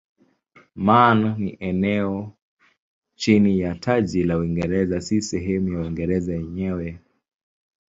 [0.75, 2.33] Man ni eneo
[3.15, 6.99] chini ya taji la Uingereza si sehemu ya Uingereza yenyewe.